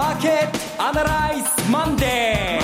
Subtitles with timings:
[0.00, 2.58] マーケットアナライズマンデ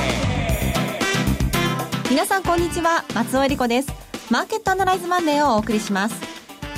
[2.08, 3.92] ー皆さんこんにちは松尾英里子です
[4.30, 6.18] マーケットアナライズマンデーをお送りします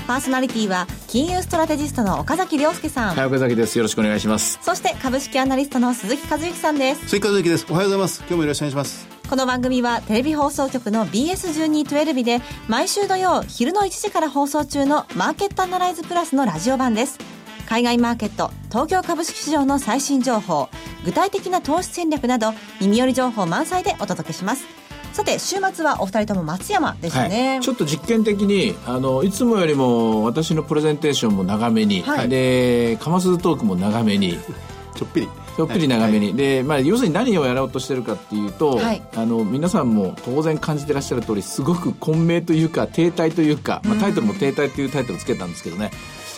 [0.08, 3.14] パーソナリティは金融ストラテジストの岡崎良介さん。
[3.14, 3.76] はい、岡崎です。
[3.76, 4.58] よろしくお願いします。
[4.62, 7.02] そして株式アナリストの鈴木一之さんです。
[7.02, 7.66] 鈴木一之です。
[7.68, 8.20] おはようございます。
[8.20, 9.06] 今日もよろしくお願いします。
[9.29, 17.37] この番組はテレビ放送局の BS1212 で毎週土曜昼の1時から放送中のマーケットアナライズプラスのラジオ版です。
[17.68, 20.71] 海外マーケット、東京株式市場の最新情報、
[21.04, 24.64] 具体的な投資戦略など耳寄り情報満載でお届けします。
[25.13, 34.39] さて週末はお二人とも松山でしたね、はい、ちょっと実験的にあのいつもよりも私のプレゼンテーションも長めに、はい、でかますトークも長めに
[34.95, 35.28] ちょっぴり。
[35.56, 45.91] ちょっぴり長めに、はい、で、まあ、要するに何をやろうとしてるかっていうと、はい、あの皆さんも当然感じてらっしゃる通りすごく混迷というか停滞というか、まあ、タイトルも停滞というタイトルをつけたんですけどね、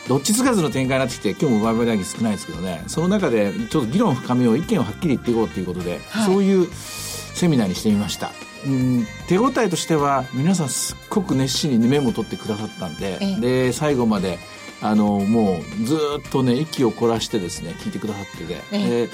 [0.09, 2.83] どっちつかずの展開になってきて今日も売買代金少ないですけどね。
[2.87, 8.33] その中でちょっと議論を深めよう意見をはっきり言っていこうということで、はい、そういうセミナーにしてみました。
[8.67, 14.39] うん手応えとしては皆さんすっごく熱心にメモを取ってくださったんで、ええ、で最後まで
[14.83, 19.09] あのもうずっとね息を凝らしてですね聞いてくださってて、ええ、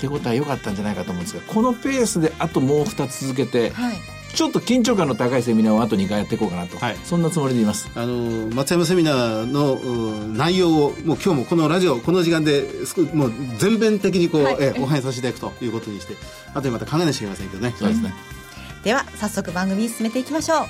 [0.00, 3.96] 手応え良かったんじゃないかと思うんですがこのペースであともう2つ続けて、はい、
[4.36, 7.90] ちょっと緊張感の高いセミナーをあと2回やっていこうかなと、はい、そんなつもりでいます。
[7.96, 9.76] あの松山セミナーの
[10.34, 12.64] 内容をもう今日もこのラジオこの時間で
[13.14, 16.14] もう全面的にこう、はい、えお話しさせていただくということにして
[16.50, 17.74] あとでまた考えなきゃいけませんけどね。
[17.78, 18.12] そうですね、
[18.84, 20.66] では早速番組進めていきましょう。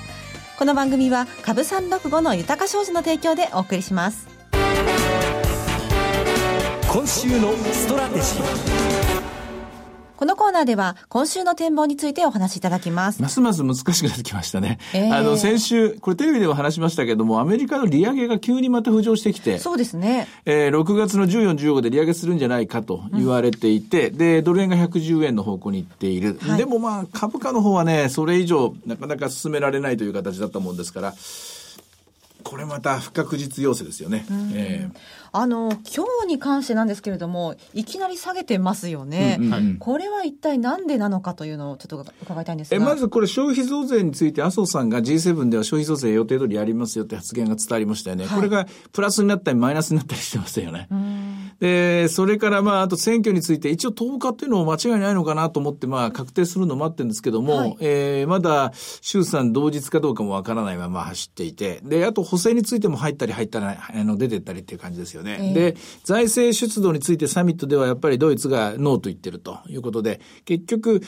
[0.60, 4.28] この番組は株三六五の豊か商事の提供でお送りします。
[6.88, 9.05] 今週のストラテジー
[10.16, 13.20] このコーナーでは今週の展望についてお話しいただきます。
[13.20, 14.78] ますます難しくなってきましたね。
[14.94, 19.58] えー、あの、先週、これテレビでも話しましたけども、アメリカの利上げが急にまた浮上してきて。
[19.58, 20.26] そうですね。
[20.46, 26.38] えー、6月の14、15で利上げするんじゃないかと言われていて、うん、で、ドル円が110円の方向に行っている。
[26.40, 31.14] はい、でもまあ、株価の方はね、それ以上、なかなか進められないという形だったもんですから、
[32.46, 34.24] これまた不確実要請ですよね。
[34.54, 34.98] えー、
[35.32, 42.76] あの今日に関してなんですけれども、いきなり下げてますよね、うんうん、これは一体なんでなのかというのをちょっと伺いたいんですが。
[42.76, 50.86] えまずこれ、消費増税について、麻生さんが G7 では消費増税予定通りやりますよって発言が伝わりましたよね、はい、これがプラスになったり、マイナスになったりしてましたよね。
[51.60, 65.38] で、それからまあ、あと選挙について、一応10日っていうのも間違いないのかなと思って、まあ、確定するのを待ってるんですけども、はい、えー、まだ衆参同日かどうかもわからないまま走っていて、で、あと補正についても入ったり入ったり、あの、出てったりっていう感じですよね。
[65.40, 71.00] えー、で、財政出動についてサミットではやっぱりドイツがノーと言ってるということで、結局、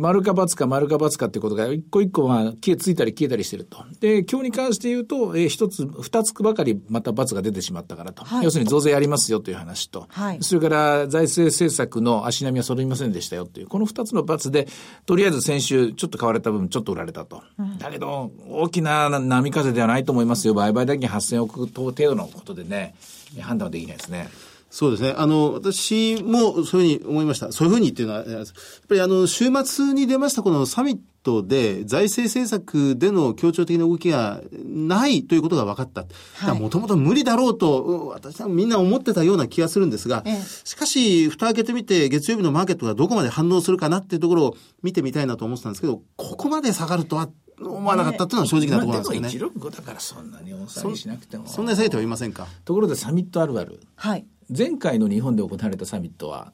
[0.00, 3.84] 丸か×か丸か×かっていうことが一個一個は消えついたり消えたりしてると。
[4.00, 8.24] で、今日に関して言うと、えー、一つ、二つばかりまた×が出てしまったからと。
[8.24, 14.66] はい、要するに増税やりますよという話と、はい、それから財政政策の足並みは揃いませんでしたよという、この二つの罰で、
[15.06, 17.42] とりあえず先週ちょっと買われた分ちょっと売られたと。
[17.58, 20.54] うん、だけど、大きな波風ではないと思いますよ。
[20.54, 22.94] 売買代金8000億程度のことでね、
[23.40, 24.28] 判断はできないですね。
[24.74, 25.14] そうですね。
[25.14, 27.52] あの、私もそういうふうに思いました。
[27.52, 28.46] そういうふうにっていうのは、やっ
[28.88, 36.06] ぱりあの、週末に出ましたこのサミットで財政政策での協調的な動きがないということが分かった。
[36.54, 40.24] もともと無理だろうと、私はみんな思ってたような気がするんですが、
[40.64, 47.28] しかし、蓋開けてみて、月曜日のマーケットがどこまで反応するかなっていうところを見てみたいなと思ってたんですけど、ここまで下がるとは、
[47.60, 49.20] 思わなかったっていうのは正直なところなんですよね。
[49.20, 51.46] まあ、でも165だからそんなに抑えしなくても。
[51.46, 52.48] そんなに下げてはいませんか？
[52.64, 53.78] ところでサミットあるある。
[53.94, 54.26] はい。
[54.56, 56.52] 前回の日本で行われたサミットは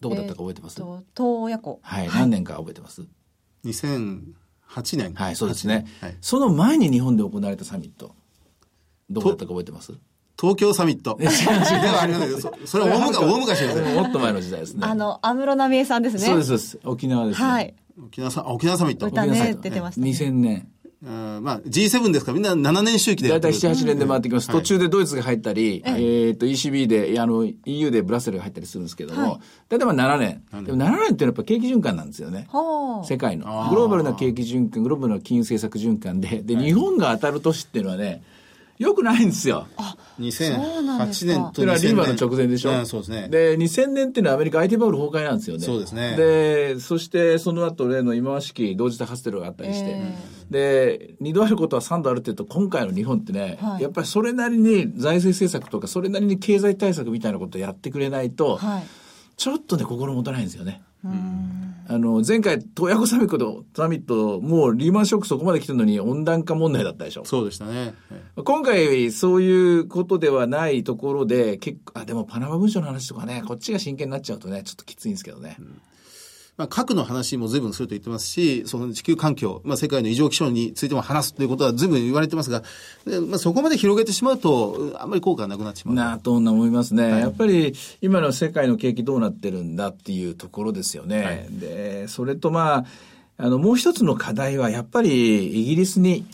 [0.00, 3.02] どこだったか覚えてます、えー、東野湖はい、何年か覚えてます
[3.64, 8.14] ？2008年はいそうですね、はい、その前に日本で行われたサミット
[9.10, 9.92] どこだったか覚えてます？
[10.38, 11.16] 東京サミット。
[11.18, 13.94] ではありませんけど、それは大昔、大昔ですね。
[13.94, 14.80] もっと前の時代ですね。
[14.86, 16.20] あの、安室奈美恵さんですね。
[16.20, 16.78] そうです、そうです。
[16.84, 17.46] 沖縄です、ね。
[17.46, 17.74] はい。
[18.04, 19.06] 沖縄さ、沖縄サミット。
[19.06, 20.10] 歌ね、出てました、ね。
[20.10, 20.68] 2000年。
[21.02, 24.48] まあ G7 ですからみんな7年周期で大体7、8年で回ってきます。
[24.48, 30.64] 途中でドイツが入ったり、えっと ECB で、あの EU でブラッセルが入ったりするんですけども、大体まあ7年。
[30.64, 32.48] でも7年っていうのはやっぱ景気循環なんですよね。
[33.04, 33.68] 世界の。
[33.70, 38.22] グローバルな景気循環、グローバルな金融政策循環で、で、日本が当たる年っていうのはね、
[38.78, 39.66] よくないんですよ。
[39.76, 42.72] あ、2008年というのはリーマンの直前でしょ。
[42.72, 43.28] うん、そうですね。
[43.28, 45.64] で、2000年っていうのはアメリカ IT バブル崩壊なんですよね。
[45.64, 46.16] そうですね。
[46.16, 58.82] で、そしてその後例の今和式同時多発テロがあったりして、えー、で、2度あることは3度あるっていうと、今回の日本ってね、はい、やっぱりそれなりに財政政策とか、それなりに経済対策みたいなことをやってくれないと、はい、
[59.36, 60.82] ちょっとね、心もたないんですよね。
[61.88, 67.24] あの、前回、洞爺湖サミット、サミット、もうリーマンショックそこまで来てるのに温暖化問題だったでしょ。
[67.24, 67.94] そうでしたね。
[68.44, 75.58] 今回、そういうことではないところで、結構、あ、でもパナマ文書の話とかね、こっちが真剣になっちゃうとね、ちょっときついんですけどね。
[76.56, 82.62] まあ、核の話も随分すると言ってますし、その地球環境、まあ、世界の異常気象についても話すということは随分言われてますが、
[83.06, 85.94] でまあ、そこまで広げてしまうと、あんまり効果がなくなってしまう。
[85.94, 91.22] なと思いますね、はい、やっぱり今の世界の景気どうなってるんだっていうところですよね。
[91.22, 92.84] はい、で、それとまあ、
[93.38, 96.24] あの、もう一つの課題は、やっぱりイギリスに、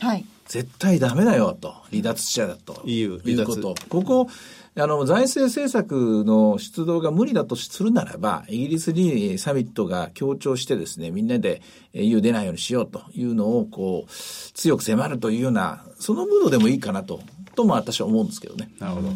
[0.47, 2.81] 絶対ダメだよと、離脱者だと。
[2.85, 3.75] EU、いうこと。
[3.89, 4.29] ここ、
[4.75, 11.61] あの、財政政策の出動が無理だとするならば、イギリスにサミットが強調してですね、みんなで
[11.93, 17.21] EU 出ないようにしようというのを、こう、強く迫るというような、そのムードでもいいかなと、
[17.55, 18.71] とも私は思うんですけどね。
[18.79, 19.09] なるほど。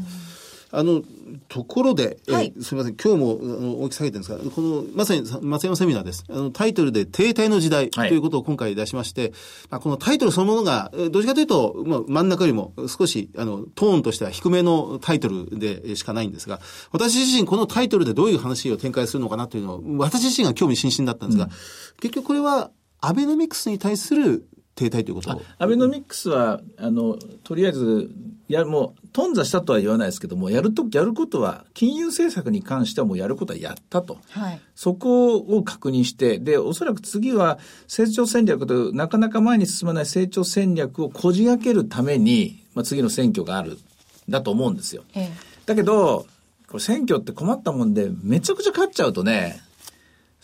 [0.73, 1.03] あの、
[1.49, 6.25] ところで、はい、えすみません、今日もあの大きく下げてるんですが、この、まさに松山セミナーです。
[6.29, 9.31] あの、タイトルで停滞の時代ということを今回出しまして、はい、
[9.71, 16.61] まあ、このタイトルそのものが、どっちかというと、まあ、真ん中よりも少し、あの、トーンとしては低めのタイトルでしかないんですが、
[16.93, 21.51] 私自身このタイトルでどういう話を展開するのかなというのを、私自身が興味津々だったんですが、うん、
[22.01, 22.71] 結局これは、
[23.01, 28.11] アベノミクスに対する停滞ということアベノミクスは、あの、とりあえず、
[28.47, 34.19] や、もう、頓挫したとは言わないですけども、やると、やることは、金融政策に関してはもうやることはやったと。
[34.31, 34.61] はい。
[34.75, 37.59] そこを確認して、で、おそらく次は、
[37.89, 43.79] 成長戦略と、なかなか前に進まない成長戦略をこじ開けるために、まあ、次の選挙がある、
[44.29, 45.05] だと思うんですよ。
[45.15, 45.31] ええ、
[45.65, 46.27] だけど、
[46.69, 49.61] これ選挙って困ったもんで、めちゃくちゃ勝っちゃうとね、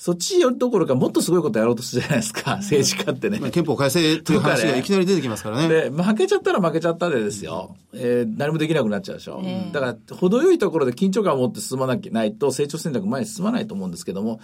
[0.02, 3.38] そっちよるどころかもっとすごいことやろうとするじゃないですか、政治家ってね。
[3.38, 5.68] まあ、憲法改正という話がいきなり出てきますからね。
[5.68, 7.76] で、負けちゃったら負けちゃったでですよ。
[7.92, 9.40] えー、何もできなくなっちゃうでしょ。
[9.44, 14.40] えー、だから、程よいところで緊張感を持って進まなきゃないと、成長戦略前に進まないと思うんですけども、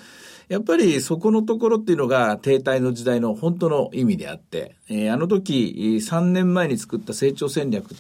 [0.46, 7.96] やっぱりそこのところっていうのが停滞の時代の本当の意味であって、えー、あの時、3年前に作った成長戦略、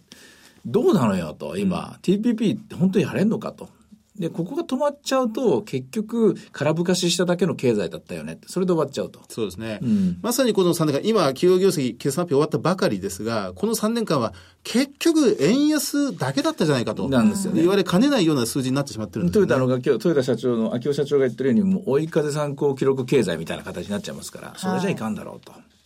[0.64, 3.68] どうなのよと、今、うん、TPP って本当にやれんのかと。
[4.18, 9.20] で、ここが止まっちゃうと、結局、空ぶかししただけの経済だったよねそれで終わっちゃうと。
[9.28, 9.78] そうですね。
[9.82, 14.34] うん、まさにこの3年間、今、企業業績、決算発表終わったばかりですが、この3年間は、
[14.64, 17.08] 結局、円安だけだったじゃないかと。
[17.08, 17.60] なんですよね。
[17.60, 25.52] 言われかねないような数字になってしまってるんです、ね、トヨタの今日、トヨタ社長の、秋尾社長が言ってるように、もう追い風参考記録経済みたいな形になっちゃいますから、それじゃいかんだろうと。
[25.52, 25.77] はい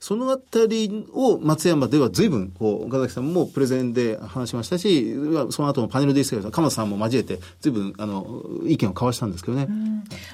[0.00, 5.14] そのあたりを松山では随分、こう、岡崎さんもプレゼンで話しましたし、
[5.50, 9.68] その後のパネルでですけど、鎌田さんも交えて、随分、あの、意見を交わしたんですけどね。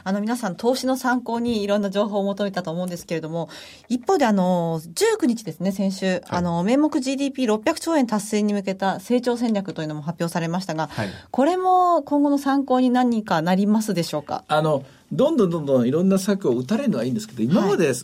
[0.02, 3.48] あの、皆さん、投資の参考にいろんな情報を求めたと思うんですけれども、
[3.88, 14.44] 一方で、あの、19日ですね、先週、はい、あの、名目 GDP600 兆円達成に向けた成長戦略というのも発表されましたが、はい、これも今後の参考に何かなりますでしょうか？
[14.48, 17.94] あの、どんどんどんどんいろんな策を打たれるのはいいんですけど、今まで打っ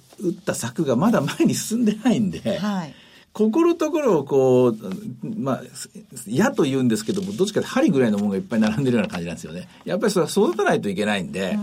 [0.44, 2.94] た策がまだ前に進んでないんで、はい、
[3.32, 4.76] ここのところをこう、
[5.37, 5.62] まあ、
[6.26, 9.69] 嫌と言うんですけども、どっちかって針ぐらいのものがいっぱい並んでるような感じなんですよね。
[9.84, 11.58] やっぱりそれは育たないといけないんで、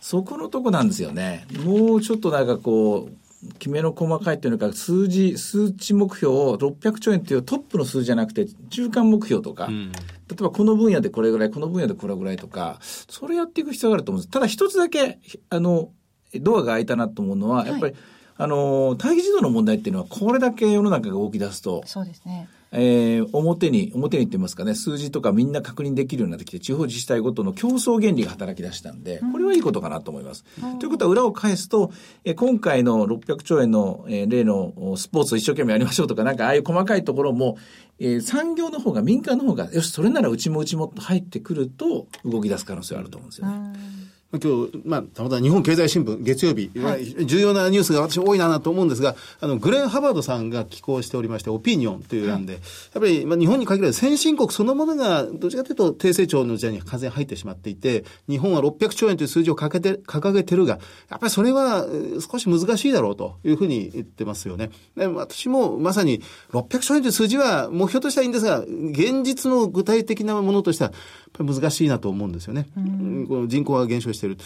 [0.00, 1.46] そこのとこなんですよね。
[1.64, 3.24] もうちょっとなんかこう、
[3.58, 9.92] きめの細かいというのか、数字、数値目標を600兆円っていうトップの数字じゃなくて、中間目標とか、うん、
[10.28, 14.32] 例えばこの分野でこれぐらい、この分野でこれぐらいとか、それやっていく必要があると思うんです。
[14.32, 15.18] ただ一つだけ、
[15.50, 15.90] あの、
[16.34, 18.02] ドアが開いたなと思うのは、やっぱり、はい、
[18.38, 22.48] あの、待機児童の問題っていうのは、これだけ世の中が動き出すと、そうですね。
[22.76, 30.44] えー、表に、表にって言いますかね、数字とかみんな確認できるようになってきて、地方自治体ごとの競争原理が働き出したんで、これはいいことかなと思います。
[30.60, 31.92] うん、ということは裏を返すと、
[32.24, 37.58] えー、今回の600兆円の、えー、例のスポーツを一生懸命やりましょうとか、なんかああいう細かいところも、
[38.00, 44.04] えー、産業の方が、民間の方が、よし、それならうちもうちもと入ってくると、動き出す可能性があると思うんですよね。
[44.38, 60.78] 今日、まあ、たまたま日本経済新聞、月曜日、はい、重要なニュースが私多いなと思うんですが、あの、グレン・ハバードさんが寄稿しておりまして、オピニオンという欄で、はい、やっぱり、まあ、日本に限らず先進国そのものが、どちらかというと低成長の時代に完全に入ってしまっていて、日本は600兆円という数字を掲げて、掲げてるが、
[61.10, 61.86] やっぱりそれは
[62.20, 64.70] 少し難しいだろうというふうに言ってますよね。
[64.96, 66.22] で私もまさに
[66.52, 71.00] 600兆円という数字は目標としてはいいんですが、現実の具体的なものとしては、やっ
[71.32, 72.66] ぱり難しいなと思うんですよね。
[72.76, 74.36] うん、この人口が減少している。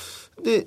[0.42, 0.66] で、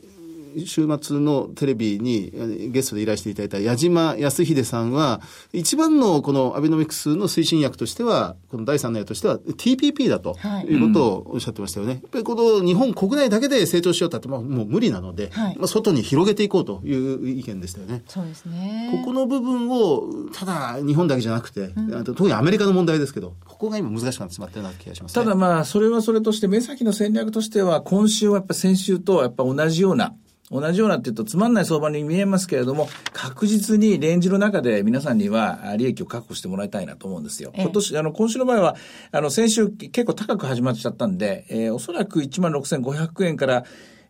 [0.65, 2.31] 週末のテレビに
[2.71, 5.21] ゲストでいらしていただいた矢島康秀さんは、
[5.53, 11.93] 一番のこのアベノミクスの推進役としては、この第三の矢としては TPP だということをおっしゃってましたよね。
[11.93, 18.03] はいうん、やっぱりこの日本国内だけで成長しようとってもう無理なので、はい、まあ外に広げていこうという意見でしたよね。
[18.07, 18.89] そうですね。
[18.91, 30.13] ここの部分を、ただ日本だけじゃなくて、うん、特にアメリカの問題ですけど、ここが今難しくなってしまってるような気がします、ね、ただまあ、それはそれとして、目先の戦略としては、今週はやっぱ先週とやっぱ同じような
[30.51, 37.53] 同じようなって言うとつまんない相場に見えますけれども、確実にレンジの中で皆さんには利益を確保してもらいたいなと思うんですよ。
[37.55, 38.75] 今年、あの、今週の場合は、
[39.11, 43.63] あの、先週結構高く始まっちゃったんで、えー、おそらく16,500円から、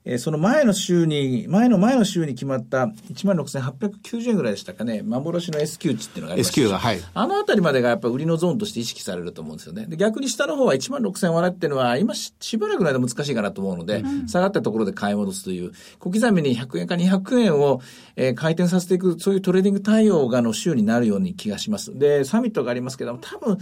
[0.03, 7.01] えー、その前の週に、前の前の週に決まった16,890円ぐらいでしたかね、幻の S q 値っていうのがあります S q が、はい。
[7.13, 9.86] あのあたりまでがやっぱ売りのゾーンとして意識されると思うんですよね。
[9.86, 17.81] で逆に下の方は16,000円割っていうのは、今しばらくの間難しいかなと思うので、うん、下がったところで買い戻すという、小刻みに100円か200円を、
[18.15, 21.98] えー、回転させていく、そういうトレーディング対応がの週になるように気がします。
[21.98, 23.60] で、サミットがありますけども、多分、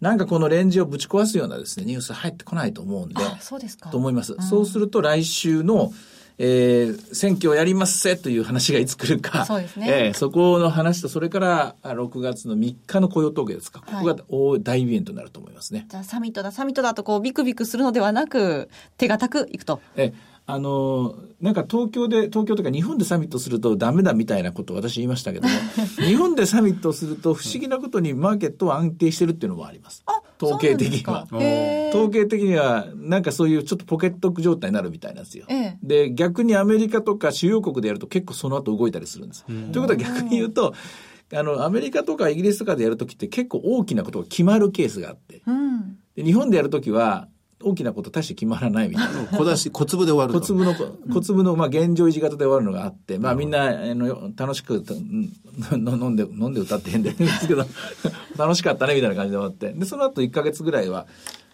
[0.00, 3.90] なんかこのレンジをぶち壊すようなですね、ニュース入ってこないと思うんで、そうですか。
[3.90, 4.34] と思います。
[4.34, 5.75] うん、そうすると来週の、
[6.38, 9.46] えー、選挙をやりますせという話がいつ来るか。
[9.46, 9.86] そうですね。
[9.88, 13.80] えー、そこの話と、それから6月の3日の雇用統計ですか。
[13.80, 15.86] ここが大大イベントになると思いますね。
[15.88, 18.68] じゃあサミットだ、サミットだとこうビクビクするのではなく、
[18.98, 19.80] 手堅くいくと。
[19.96, 20.12] え
[20.48, 25.54] あの、なんか東京で、東京とか日本でサミットするとダメだみたいなことを私言いましたけども、
[26.06, 30.04] 日本でサミットすると不思議なことにマーケットは安定してるっていうのもあります。
[30.40, 31.26] 統計的には。
[31.90, 35.46] 統計的には、なんかそういうちょっとポケット状態になるみたいなんですよ。
[35.82, 39.44] で、逆にアメリカとか主要国でやると結構その後動いたりするんです。
[39.44, 40.74] ということは逆に言うと、
[41.32, 47.28] あの、アメリカとかイギリスとかでやるときって結構大きなことが決まるケースがあって、うん、で日本でやるときは、
[47.66, 49.24] 大きなこと大して決まらないみたいな。
[49.36, 50.74] 小出し、小粒で終わる小粒の、
[51.12, 54.84] 小粒の、まあ、現状維持型で終わるのがあって、まあ、みんな、あの、楽しく、
[55.72, 57.66] 飲んで、飲んで歌って変ですけど、
[58.38, 59.72] 楽しかったね、みたいな感じで終わって。
[59.72, 61.08] で、その後1か月ぐらいは、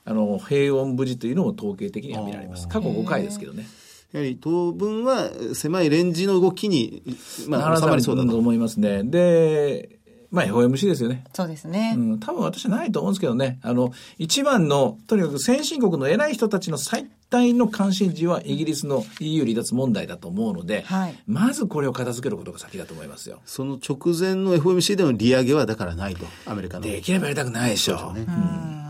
[0.05, 2.69] あの、平穏無事というのも統計的には見られます。
[2.69, 3.67] 過去5回ですけどね。
[4.13, 7.03] やはり当分は狭いレンジの動きに、
[7.49, 9.05] まあ、収まりそうだと思いますね。
[9.05, 10.01] で、
[10.33, 11.25] まあ FOMC ですよね。
[11.35, 11.95] そうですね。
[11.97, 13.59] うん、多分私はないと思うんですけどね。
[13.63, 23.41] あの、一番の、とにかく先進国の偉い人たちの最大の関心事はイギリスの EU 離脱問題だと思うので、はい、まずこれを片付けることが先だと思いますよ。
[23.45, 26.85] その直前の FOMC での利上げはだからないと、アメリカの。
[26.85, 28.11] できればやりたくないでしょう。
[28.13, 28.83] うね、うん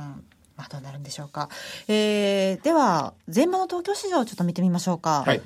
[0.56, 1.48] まあ、どうなるんでしょうか。
[1.88, 5.24] えー、では、前場の東京市場をちょっと見てみましょうか。
[5.26, 5.42] はい。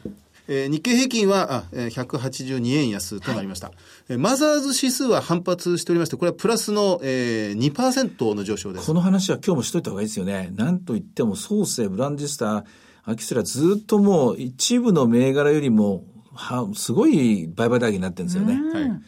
[0.49, 3.75] えー、日経平均はあ、えー、182円安となりました、は
[4.15, 8.87] い、マザーズ指数は反発しておりまして、これはプラスの、えー、2%の上昇です。
[8.87, 10.51] この話は今日もしといた方がいいですよね。
[10.55, 12.65] なんといっても、創生、ブランディスター、
[13.05, 18.55] アキスラずっともう一部の銘柄よりも、は、すごい売買代金になってるんですよね。
[18.55, 19.01] はい。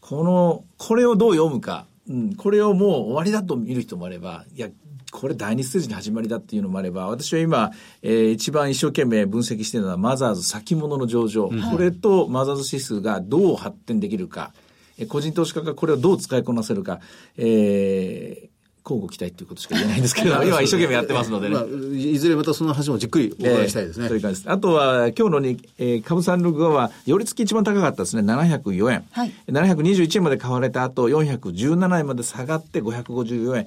[0.00, 1.86] この、これをどう読むか。
[2.08, 4.68] うん、これをもう終わりだと見る人もあれば、いや、
[5.20, 11.48] これ第二ステージの始まりだっていうのもあれば、私は今、えー、一番一生懸命分析しているのは、マザーズ先物の上場。
[11.50, 14.52] うん、これとマザーズ指数がどう発展できるか。
[15.08, 17.00] 個人投資家がこれをどう使いこなせるか。
[17.36, 18.55] えー
[18.86, 21.56] 交互期待ということしか言えないんですけど、 今一生懸命やってますのでね。
[21.56, 21.64] まあ、
[21.96, 24.04] いずれまたその話もじっくりお伺いしたいですね。
[24.04, 24.52] えー、という感じです。
[24.52, 28.22] あとは、今日のに、えー、株365は、寄り付き一番高かったですね。
[28.22, 29.04] 704円。
[29.10, 29.32] はい。
[29.48, 33.66] 721円まで買われた後、417円まで下がって554円。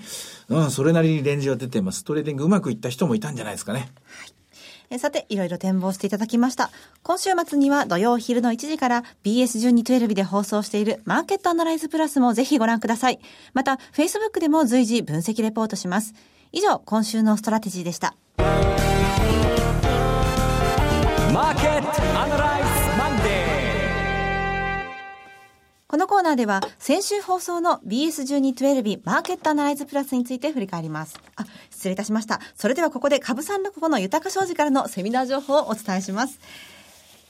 [0.50, 2.04] うん、それなりにレンジは出ています。
[2.04, 3.92] トレーディングうまくいった人もいたんじゃないですかね。
[4.08, 4.39] はい
[4.92, 6.72] えさて、いろいろ展望していただきました。
[7.04, 13.20] 今週末には土曜昼の1時から BS1212 で放送しているマーケットアナライズプラスもぜひご覧ください。
[13.54, 16.16] また、Facebook でも随時分析レポートします。
[16.52, 18.16] 以上、今週のストラテジーでした。
[21.34, 22.49] マーケットアナライズ
[25.90, 31.20] このコーナーでは先週放送の BS1212 マーケットアナライズプラスについて振り返ります。
[31.36, 32.40] あ、失礼いたしました。
[32.54, 36.40] それではここで株365の豊か商事からのセミナー情報をお伝えします。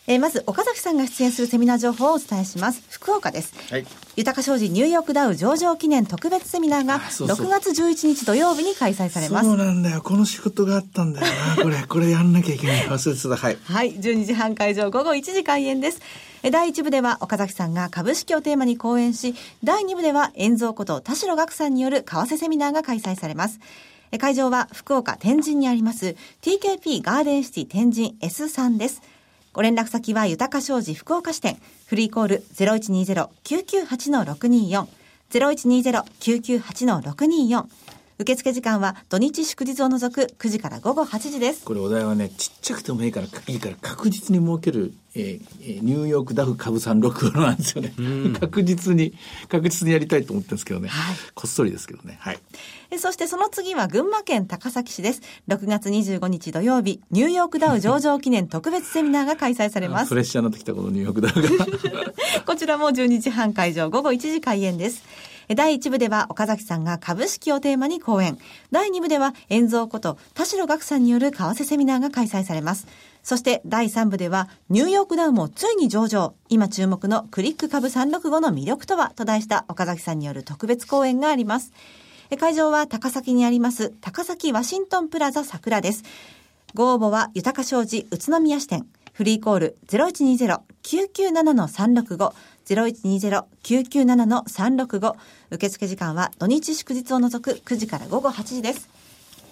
[0.09, 2.81] えー、まず、岡崎さんが出演するセミナー情報をお伝えします。
[2.89, 3.53] 福岡です。
[3.71, 3.85] はい。
[4.15, 9.45] 豊か商事ニューヨークダウ上場記念特別セミナーが6月11日土曜日に開催されます。
[9.45, 10.01] そうなんだよ。
[10.01, 11.55] この仕事があったんだよな。
[11.63, 12.87] これ、これやんなきゃいけない。
[12.87, 13.29] 忘れてた。
[13.29, 13.57] はい。
[13.63, 13.93] はい。
[13.99, 16.01] 12時半会場午後1時開演です。
[16.41, 23.59] 第1部では岡崎さんが株式をテーマに講演し、第2部では遠蔵こと田代岳さんによる為替セミナーが開催されます。
[24.17, 29.03] 会場は福岡天神にあります TKP ガーデンシティ天神 S3 です。
[29.51, 34.85] ご連絡先は豊か商事福岡支店、フリーコール0120-998-624、
[35.31, 37.65] 0120-998-624、
[38.21, 41.63] 受付時間は土日祝日を除く9時から午後8時です。
[41.63, 47.93] これお題はね、ちっちゃくてもいいから、いいから確実に設ける、えー、ニューヨークダフ株三六なんですよね。
[48.37, 49.13] 確実に、
[49.47, 50.89] 確実にやりたいと思ってるんですけどね。
[50.89, 52.17] はい、こっそりですけどね。
[52.19, 52.39] はい。
[52.97, 55.21] そしてその次は群馬県高崎市です。
[55.47, 60.09] 6月25日土曜日、ニューヨークダウ上場記念特別セミナーが開催されます。
[60.09, 62.43] プレッシャーになってきたこのニューヨークダウが。
[62.45, 65.03] こちらも12時半会場、午後1時開演です。
[65.55, 68.37] 第1部では岡崎さんが株式をテーマに講演。
[68.71, 72.85] 第2部では、遠蔵こと田代岳さんによる為替セミナーが開催されます。
[73.23, 76.35] そして第3部では、ニューヨークダウもついに上場。
[76.49, 79.11] 今注目のクリック株365の魅力とは？
[79.15, 81.71] と題した岡崎さんによる特別講演があります。
[82.39, 86.03] 会場は高崎にあります高崎ワシントンプラザ桜です。
[86.75, 88.85] ご応募は豊商事宇都宮支店。
[89.19, 92.31] フリーコール0120-997-365。
[92.65, 95.15] 0120-997-365。
[95.51, 98.87] 受付時間は土日祝日を除く9時から午後8時です。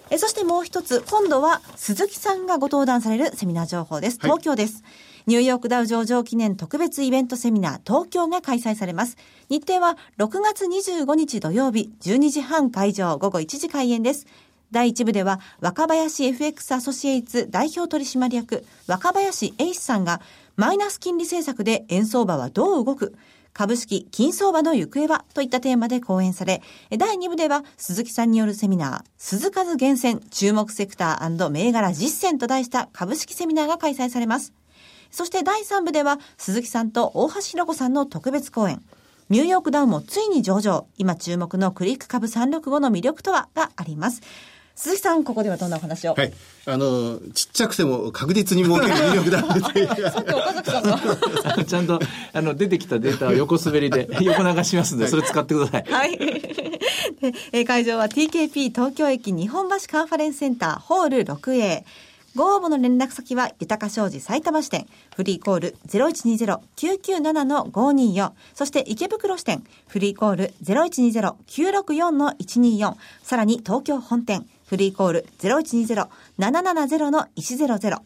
[0.10, 4.20] えそしてもう一つ、今度は鈴木さんがご登壇されるセミナー情報です。
[4.22, 4.76] 東京です。
[4.76, 4.84] はい
[5.28, 9.18] ニューヨークダウ上場記念特別イベントセミナー東京が開催されます。
[9.50, 14.26] 日程は6月25日土曜日12時半会場午後1時開演です。
[14.72, 20.22] 第1部では若林 FX アソシエイツ代表取締役若林英史さんが
[20.56, 23.16] マイナス金利政策で円相場はどう動く
[23.58, 26.62] 株式、金相場の行方はといったテーマで講演され、
[26.96, 34.54] 第2部では鈴木さんによるセミナー、鈴数厳選注目セクター銘柄実践と題した株式セミナーが開催されます。
[35.10, 38.84] そして第3部では、鈴木さんと大橋ひろ子さんの特別講演。
[39.30, 40.86] ニューヨークダウンもついに上場。
[41.00, 44.22] 今注目のクリック株365の魅力とはがあります。
[44.78, 46.14] 鈴木さん、ここではどんなお話を？
[46.14, 46.32] はい。
[46.68, 49.62] あの、ちっちゃくても確実に儲ける魅力ださっ
[50.24, 51.00] き岡崎さんが。
[51.66, 52.00] ちゃんと、
[52.32, 55.86] あの、出てきたデータを横滑りで、横流しますんで、それ使ってください。
[55.90, 56.20] はい。
[57.52, 61.84] え会場は TKP 東京駅日本橋カンファレンスセンターホール 6A。
[62.36, 72.94] ご応募の連絡先は、豊か商事埼玉支店、フリーコール0120-997-524、そして池袋支店、フリーコール0120-964-124、
[73.24, 78.02] さらに東京本店、フリーコール0120-770-100。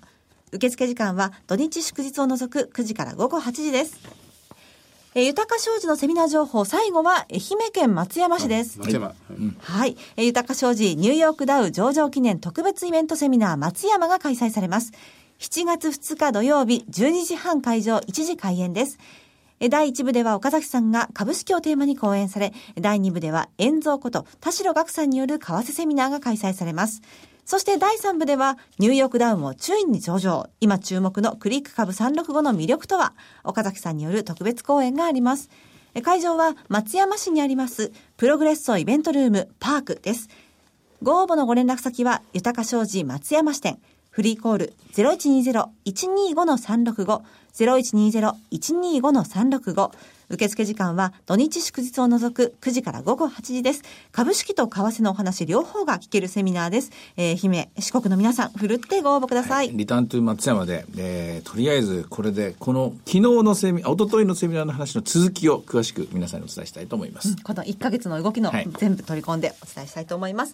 [0.52, 3.98] 受付時間は土日祝日を除く9時から午後8時です。
[5.16, 7.42] えー、豊か商事のセミナー情報、最後は愛媛
[7.74, 8.78] 県松山市です。
[8.80, 9.16] 松山。
[9.60, 9.98] はい。
[10.16, 14.92] えー、豊か商事ニューヨークダウ上場記念特別イベントセミナー松山が開催されます。
[15.40, 19.00] 7月2日土曜日12時半会場1時開演です。
[19.70, 27.02] 第1部では岡崎さんが株式をテーマに講演され、第2部では遠蔵こと田代岳さんによる為替セミナーが開催されます。
[27.46, 30.50] そして第3部では、ニューヨークダウンを注意に上場。
[30.62, 35.50] 今注目のクリック株365の魅力とは、岡崎さんによる特別講演があります。
[36.04, 40.30] 会場は松山市にあります、プログレッソイベントルームパークです。
[41.04, 43.80] ご応募のご連絡先は、豊か商事松山支店、
[44.12, 47.22] フリーコール0120-125-365、
[47.54, 49.92] 0120-125-365、
[50.32, 53.84] 受付時間は土日祝日を除く9時から午後8時です。
[54.12, 56.92] 株式と為替のお話両方が聞けるセミナーです。
[57.18, 59.68] えー、姫、四国の皆さん、ふるってご応募ください。
[59.68, 67.30] はい、リターントゥ松山で、えー、とりあえずこれで、この昨日のセミ、おとといのセミナーの話の続きを詳しく皆さんにお伝えしたいと思います。
[67.30, 70.54] うん、この1か月の動きの全部取り込んでお伝えしたいと思います。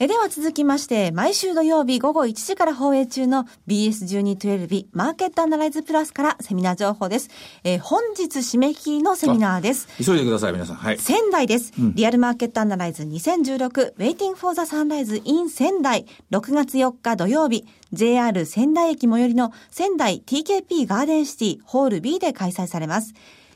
[0.00, 7.30] えでは続きまして、毎週土曜日午後1時から放映中の BS1212 マーケットアナライズプラスからセミナー情報です。
[7.62, 9.86] えー、本日締め切りのセミナーです。
[10.04, 10.76] 急いでください、皆さん。
[10.76, 10.98] はい。
[10.98, 11.72] 仙台です。
[11.78, 23.14] うん、リアルマーケットアナライズ2016 Waiting for the Sunrise in 仙台6月4日土曜日 JR 仙台駅最寄りの仙台 TKP ガーデンシティホール B で開催されます。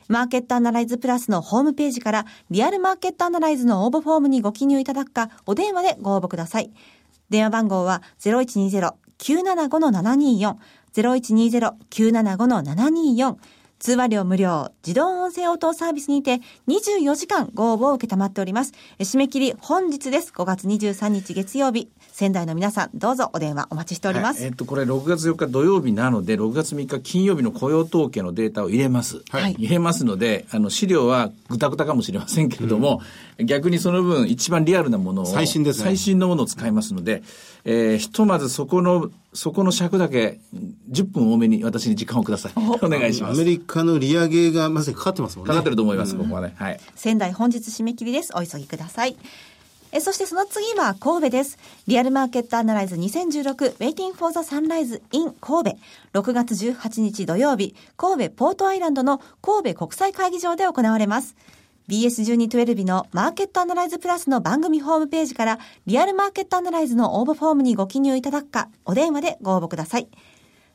[0.09, 6.71] マーケットアナライズプラスのホームページからリアルマーケットアナライズの応募フォームにご記入いただくか、お電話でご応募ください。
[7.29, 10.55] 電話番号は0120-975-724、
[10.93, 13.35] 0120-975-724、
[13.77, 18.73] 通話料無料、自動音声応答サービスにて24時間ご応募を受けたまっております。
[18.97, 20.33] 締め切り本日です。
[20.35, 21.87] 5月23日月曜日。
[22.19, 24.41] 仙台の皆さん、どうぞお電話お待ちしております。
[24.41, 29.21] はい、えっと、これ6月4日土曜日なので、6月3日金曜日の雇用統計のデータを入れます。
[29.29, 29.53] はい。
[29.53, 32.99] 入れますので、あの、資料はぐたぐたかもしれませんけれども、
[33.37, 37.23] うん、逆にその分一番リアルなものを、最新です、ね、最新のものを使いますので、
[37.63, 40.41] えー、ひとまずそこの、そこの尺だけ
[40.91, 42.51] 10分多めに私に時間をください。
[42.81, 43.35] お願いします。
[43.35, 45.51] アメリカの利上げがまさにかかってますもんね。
[45.51, 46.53] かかってると思います、ここはね。
[46.57, 46.79] はい。
[46.95, 48.33] 仙台本日締め切りです。
[48.35, 49.15] お急ぎください。
[49.91, 51.57] えそしてその次は神戸です。
[51.87, 55.77] リアルマーケットアナライズ2016 Waiting for the Sunrise in 神戸。
[56.13, 61.35] 6月18日土曜日、神戸ポートアイランドの神戸国際会議場で行われます。
[61.89, 70.07] BS1212 のマーケットアナライズプラスの番組ホームページからリアルマーケットアナライズの応募フォームにご記入いただくか、お電話でご応募ください。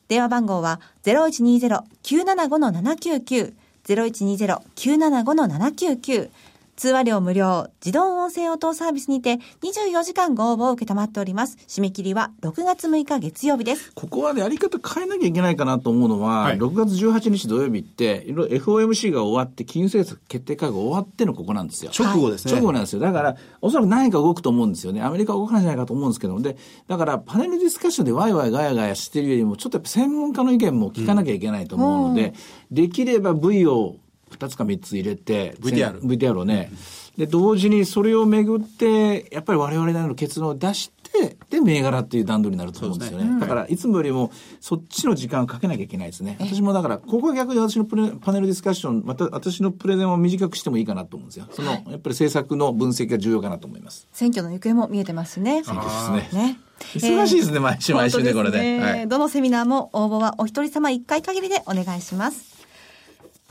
[0.09, 3.53] 電話番号は0120-975-799、
[3.85, 6.29] 0120-975-799
[6.75, 11.57] 通話料無料、自動音声応答サービスにて24時間ご応募を受けたまっております。
[11.67, 13.93] 締め切りは6月6日月曜日です。
[13.93, 21.91] ここはね、やり方変えなきゃいけないかなと思うのは、はい6月18日土曜日って、いろいろ FOMC が終わって、金融政策決定会合終わってのここなんですよ。
[21.97, 22.53] 直後ですね。
[22.53, 22.99] 直後なんですよ。
[22.99, 25.01] だから、おそらく何か動くと思うんですよね。
[25.01, 26.57] アメリカは動かないんじゃないかと思うんですけど、で、
[26.87, 32.33] だから、パネルディスカッションでワイワイガヤガヤしてるよりも、ちょっとやっぱ専門家の意見も聞かなきゃいけないと思うので、
[32.71, 33.95] できれば V を
[34.37, 36.71] 2つか3つ入れて、VTR VTR をね、
[37.17, 43.39] で、同時にそれをめぐって、やっぱり我々なりの結論を出して、で、銘柄っていう段取りになると思うんですよね。
[43.39, 46.35] だから、いつもよりも、そっちの時間をかけなきゃいけないですね。
[46.41, 51.47] 私もだから、ここは逆に私のプレパネルディスカッション、また私のプレゼンを短くしてもいいかなと思うんですよ。
[51.51, 54.07] その、やっぱり政策の分析が重要かなと思います。
[54.11, 55.63] 選挙の行方も見えてますしね。
[55.63, 55.81] そうで
[56.29, 56.43] すね。
[56.43, 56.59] ね。
[56.95, 58.79] 忙しいですね、毎週毎週ね、これで。
[58.79, 59.07] はい。
[59.07, 62.54] どのセミナーも応募はお一人様一回限りでお願いします。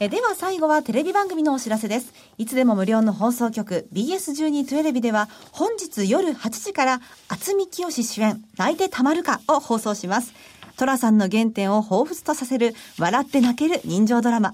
[0.00, 2.12] えでは最後はテレビ番組のお知らせです。
[2.36, 10.32] いつでも無料の放送局 BS1212 では本日夜8時から渥美清主演泣いてたまるかを放送します。
[10.76, 14.52] 寅さんの原点を彷彿とさせる笑って泣ける人情ドラマ。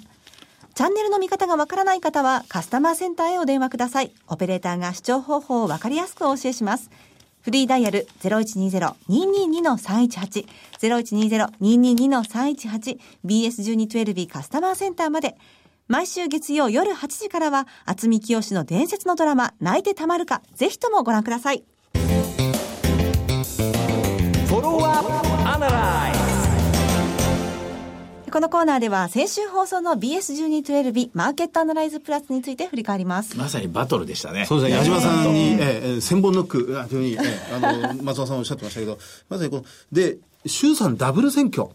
[0.74, 4.12] チャンネルの見方がわからない方はカスタマーセンターへお電話ください。
[4.28, 6.90] オペレーターが視聴方法をわかりやすくお教えします。
[7.42, 10.46] フリーダイヤル0120-222-318
[10.80, 15.36] 0120-222-318 BS1212 カスタマーセンターまで。
[15.88, 20.40] 毎週月曜夜8時からは渥美清の伝説のドラマ泣いてたまるか。
[20.54, 21.64] ぜひともご覧ください。
[28.30, 33.36] このコーナーでは先週放送の BS1212 マーケットアナライズプラスについて振り返ります。
[33.36, 34.46] まさにバトルでしたね。
[34.46, 37.18] そうですね、矢島さんに、ええええ千本ノック、あええ
[37.52, 41.70] あの、 松尾さんおっしゃってましたけど、まさにこの、で、衆参ダブル選挙。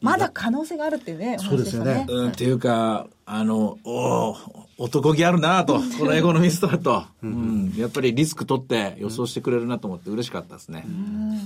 [0.00, 1.36] まだ可能性があるっていうね。
[1.38, 2.06] そうですよね。
[2.08, 10.86] うん、っていうか、あの、おー男気あるなと、このエコノミストだと、うん、やっぱりリスク取って予想してくれるなと思って嬉しかったですね。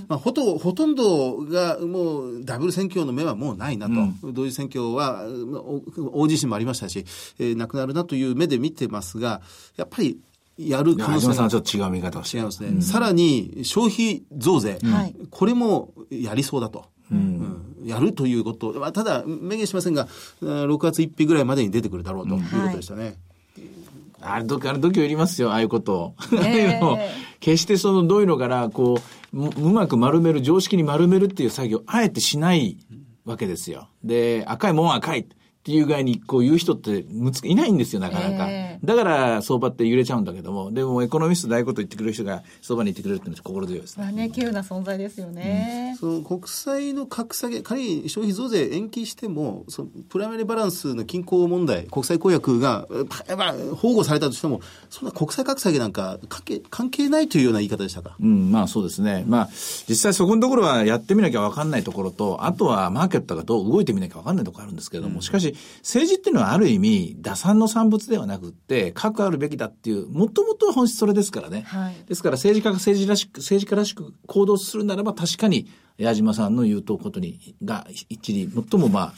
[0.07, 4.31] まあ、ほと、ほとんどがもうダブル選挙の目はもうないなと。
[4.31, 5.25] 同時選挙は、
[6.13, 7.05] 大地震もありましたし、
[7.37, 9.41] えーなくなるなという目で見てますが、
[9.75, 10.17] やっぱり、
[10.57, 12.37] やる可能性はちょっと違う見方をして。
[12.37, 12.81] 違いますね。
[12.81, 15.15] さらに、消費増税、はい。
[15.29, 16.85] これもやりそうだと。
[17.85, 20.07] うんやるということ、まあ、ただ、明言しませんが、
[20.41, 23.17] うん6月1日ぐらいまでに出てくるだろうということでしたね。
[24.21, 26.57] あれ、どあれ度胸いりますよ、ああいうことええ。
[26.73, 26.97] いうのを
[27.39, 28.99] 決してその、どういうのから、こ
[29.33, 32.77] う、ううまく丸める、常識に丸めるっていう作業、あえてしない
[33.25, 33.89] わけですよ。
[34.03, 35.27] で、赤いもんは赤い
[35.65, 38.47] っていう具合に、こう言う人ってむつ、いないんですよ、なかなか。
[38.47, 44.03] ええだから、相場って揺れちゃうんだけども、でも、エコノミストでああいうこと言ってくれる人が、相場に言ってくれるっていうのは心強いですね。
[44.03, 45.95] まあね、稀有な存在ですよね。
[45.99, 52.87] その国債の格下げ、仮に消費増税延期しても、そのプライマリーバランスの均衡問題、国際公約が、
[53.27, 58.17] えまあ保護されたとしても、そんな国債格下げなんか関係関係ないというような言い方でしたか？
[58.19, 59.23] うん、まあそうですね。
[59.25, 59.49] まあ、
[59.87, 71.63] 実際そこのところはやってみなきゃ分かんないところと、あとはマーケットがどう動いてみなきゃ分かんないところあるんですけれども、しかし、政治っていうのはある意味、打算の産物ではなくって、核あるべきだっていう、もともとは本質それですからね。
[71.67, 79.13] はいですから政治家が政治らしく、政治家らしく行動するならば確かに、矢島さんの言うとことに、が一理、最もまあ、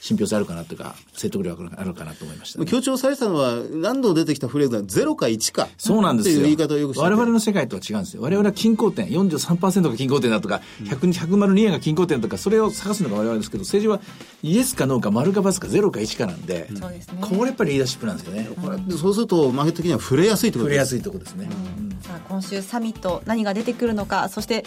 [0.00, 2.66] 信憑性あるかなというか、説得力があるかなと思いました、ね。
[2.66, 5.68] 強調されてたのは、何度出てきたフレーズは0か1か。
[5.78, 6.40] そうなんですよ。
[6.40, 8.22] っていう言い方をよくしてて我々の世界とは違うんですよ。
[8.22, 14.00] 我々は均衡点、43%が均衡点だとか、100 102円が均衡点とか、それを探すのが我々ですけど、政治は
[14.42, 18.50] イエスかノーか丸かバツか0か1かなんで、そうですねこれやっぱりリーダーシップなんですよね。
[18.62, 20.74] これそうすると、マーケット的には振れやすいということです。
[20.74, 21.48] 触れやすいところですね。
[22.02, 24.64] さあ今週サミット何が出てくるのかそして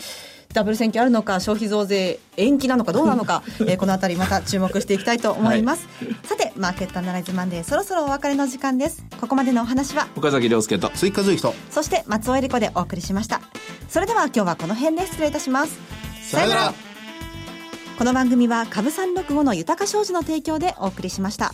[0.53, 5.87] ダブル選挙あるのか消費増税延期なのかどうなのか、 えーこのあたりまた注目していきたいと思います、
[6.23, 9.03] さてマーケットアナライズマンデーそろそろお別れの時間です。
[9.19, 10.89] ここまでのお話は岡崎亮介と。
[10.89, 11.53] 追加随と。
[11.69, 13.41] そして松尾恵理子でお送りしました。
[13.89, 15.79] それでは今日はこの辺で失礼いたします。
[16.23, 16.91] さよなら。
[18.01, 21.51] この番組は株三六五の豊か商事の提供でお送りしました